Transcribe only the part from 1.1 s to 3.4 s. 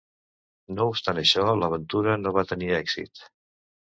això, l'aventura no va tenir èxit."